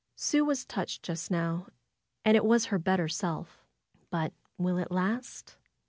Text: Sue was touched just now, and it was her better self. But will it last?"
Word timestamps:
Sue 0.15 0.43
was 0.43 0.65
touched 0.65 1.03
just 1.03 1.29
now, 1.29 1.67
and 2.25 2.35
it 2.35 2.43
was 2.43 2.65
her 2.73 2.79
better 2.79 3.07
self. 3.07 3.63
But 4.09 4.33
will 4.57 4.79
it 4.79 4.89
last?" 4.89 5.57